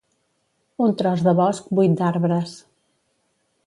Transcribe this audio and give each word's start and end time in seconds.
Un 0.85 0.95
tros 1.03 1.23
de 1.29 1.35
bosc 1.43 1.71
buit 1.81 1.97
d'arbres. 2.03 2.59